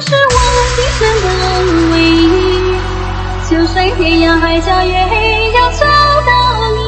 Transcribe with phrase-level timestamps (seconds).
[0.00, 0.36] 是我
[0.76, 1.28] 今生的
[1.92, 2.74] 唯一
[3.50, 5.84] 就算天涯海角也要找
[6.24, 6.32] 到
[6.72, 6.80] 你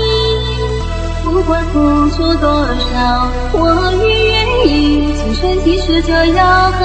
[1.22, 6.78] 不管付出多少我也愿意今生今世就要和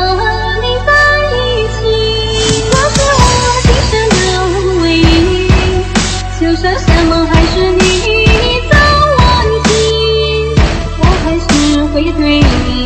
[0.62, 0.92] 你在
[1.32, 1.80] 一起
[2.72, 3.24] 我是我
[3.64, 4.20] 今生的
[4.82, 5.02] 唯一
[6.42, 8.16] 就算山盟海誓你已
[8.70, 8.76] 早
[9.18, 9.24] 忘
[9.64, 9.66] 记
[11.00, 12.77] 我还是会对你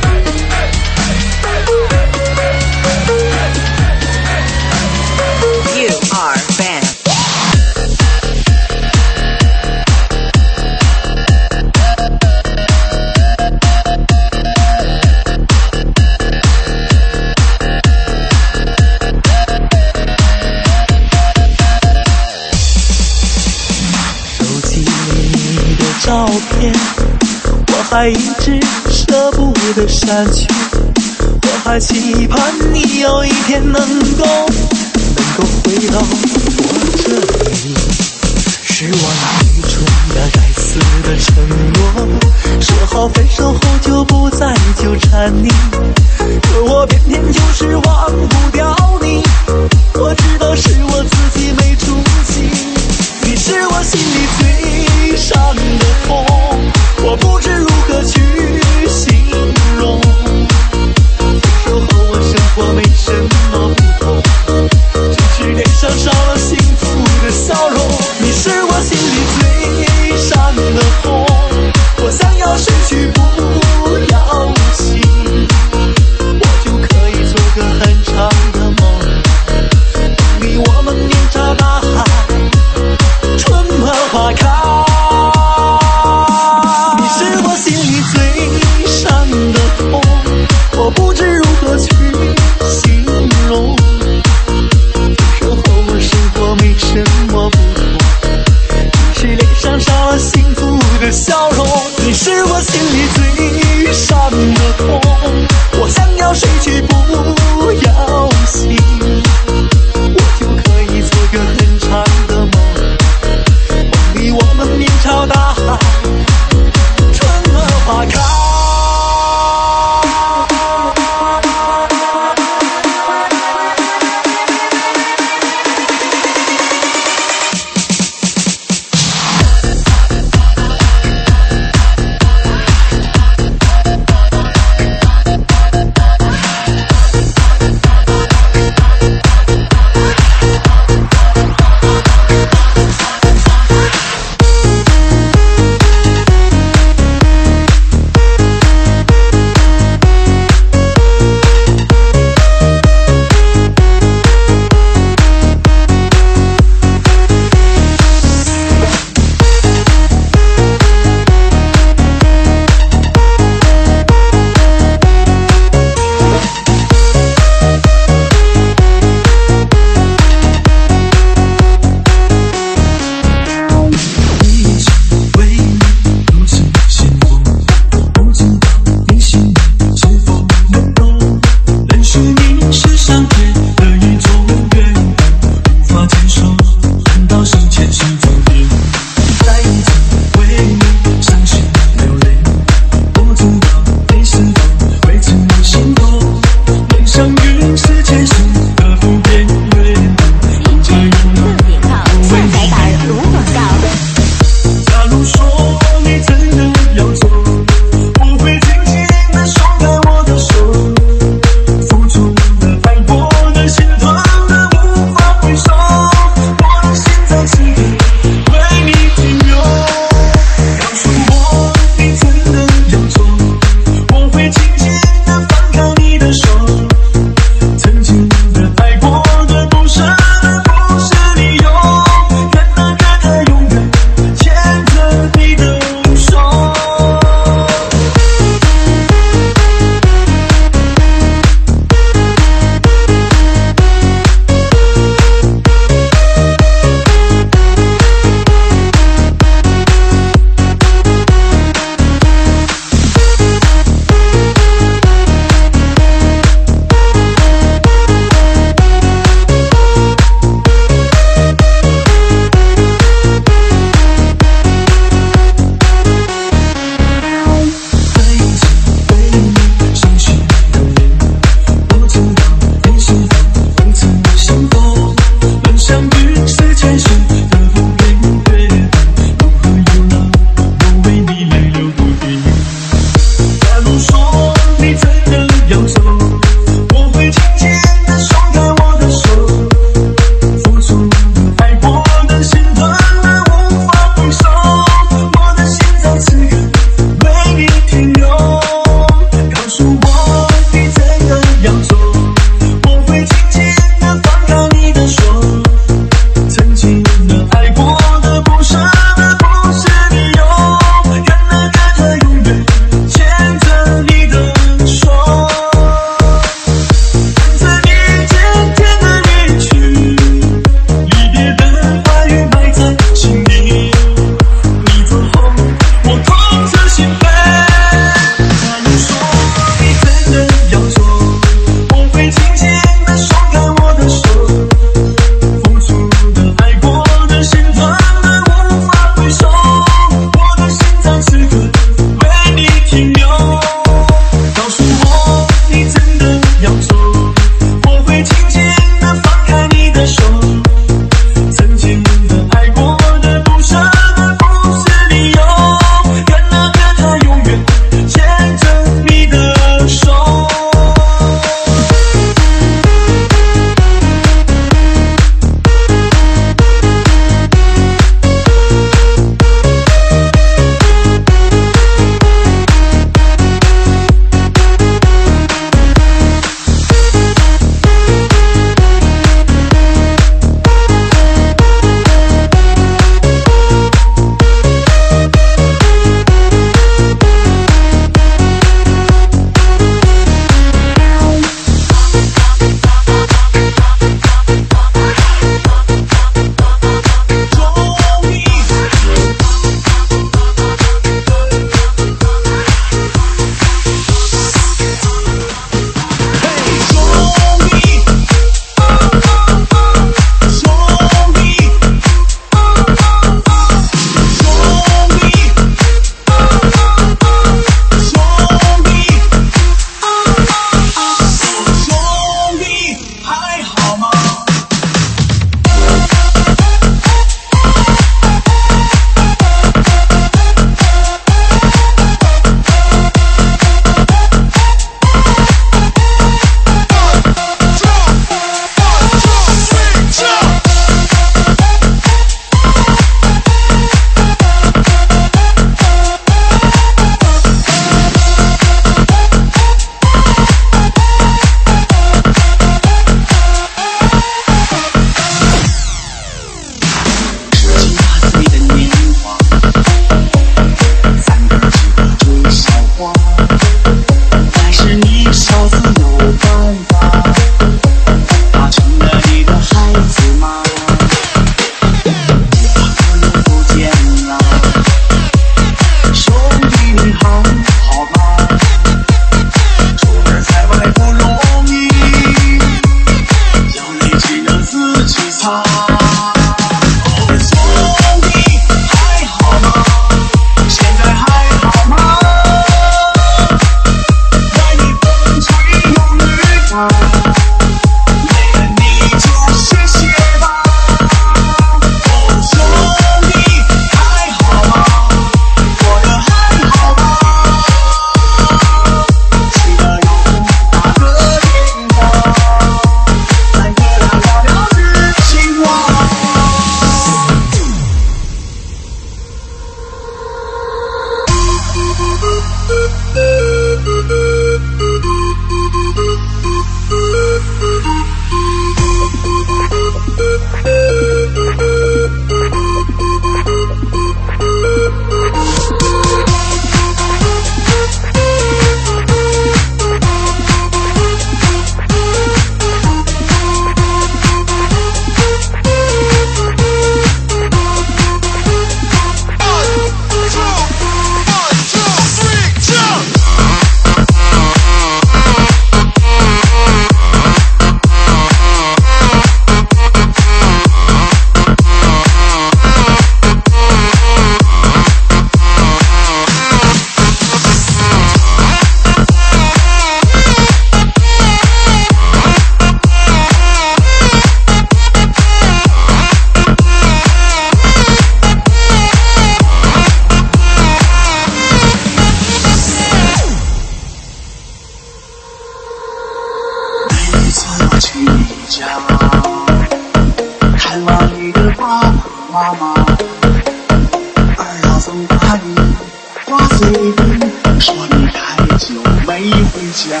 [599.58, 600.00] 回家。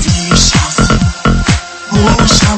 [0.00, 0.98] 你小子
[1.90, 2.55] 不像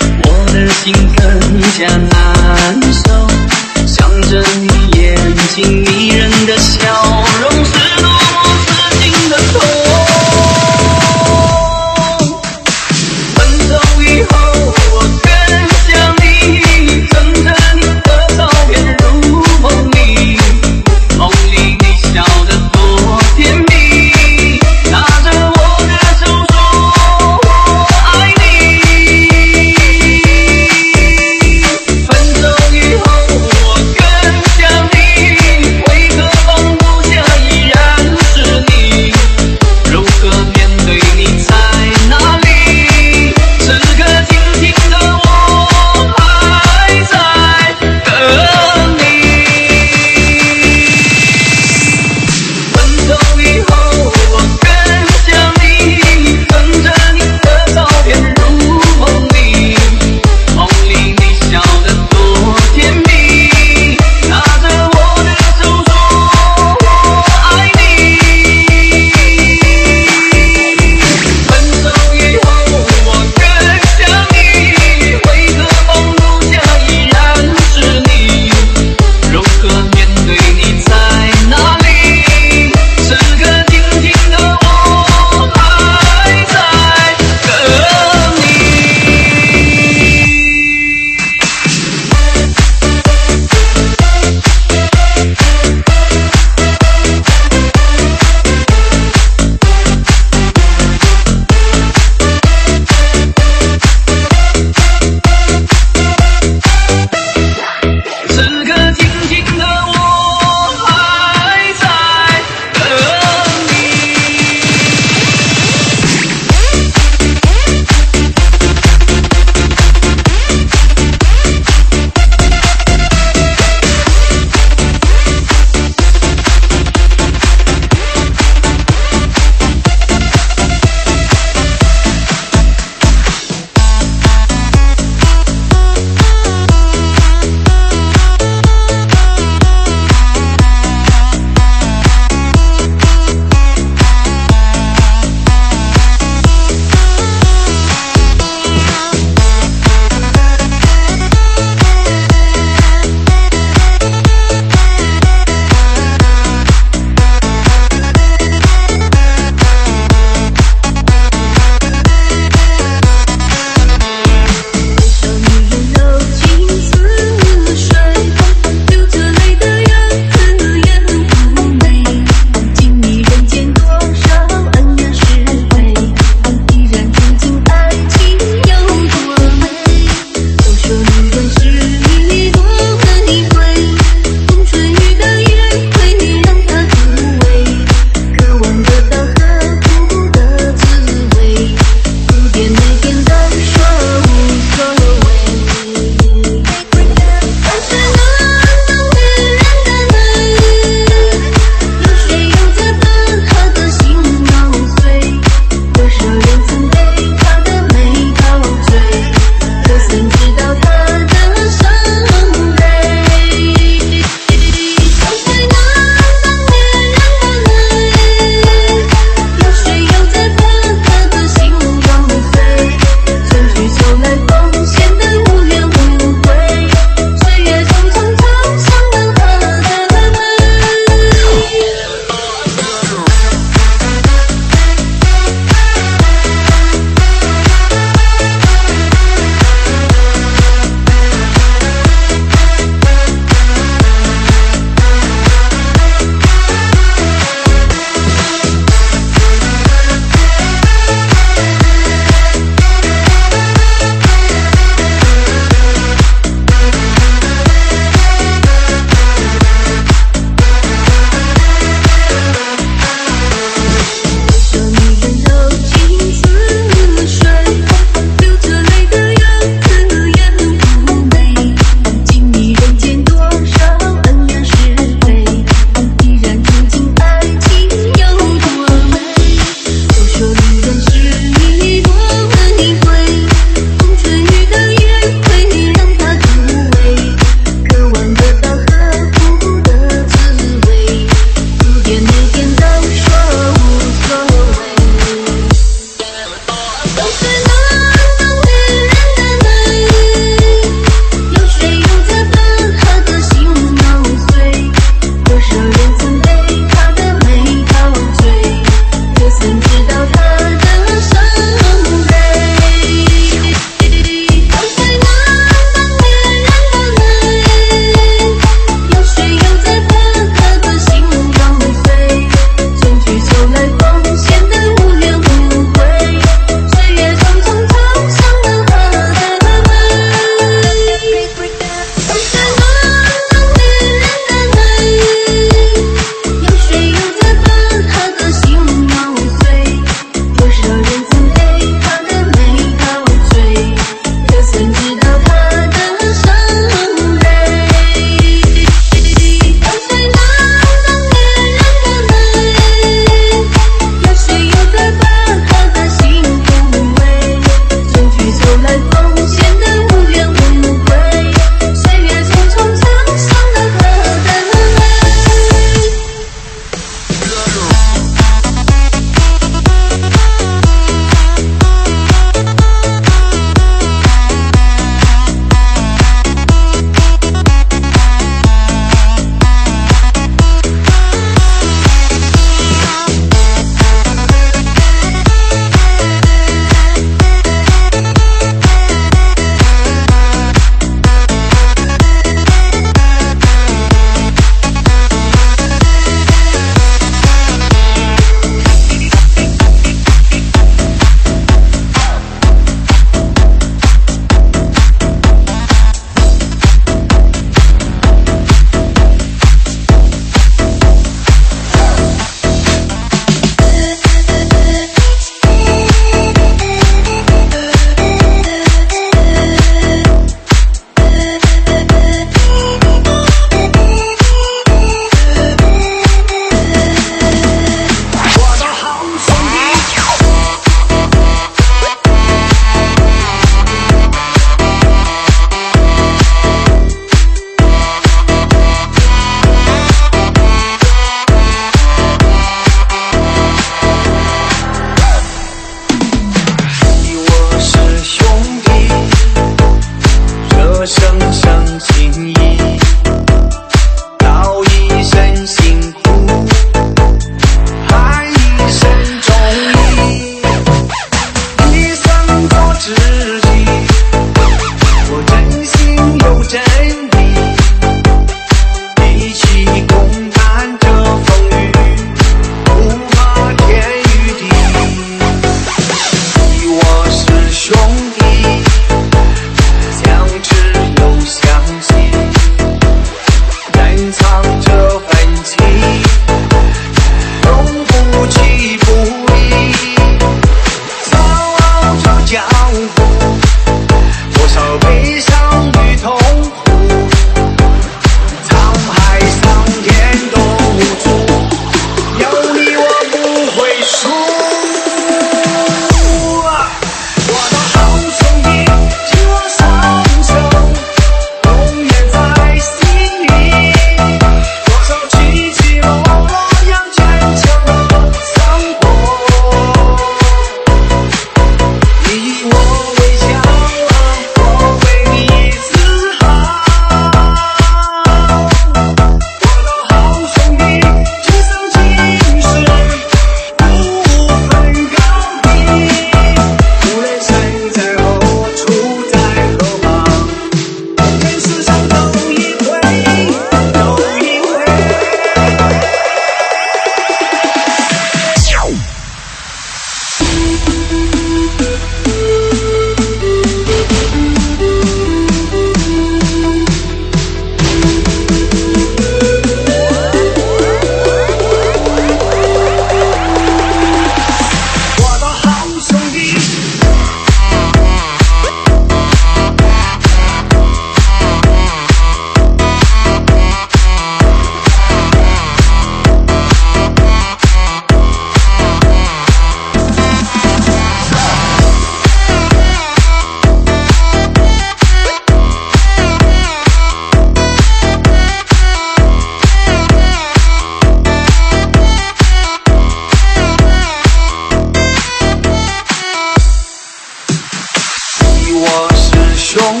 [599.71, 600.00] 是